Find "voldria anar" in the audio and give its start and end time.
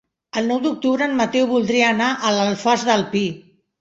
1.53-2.09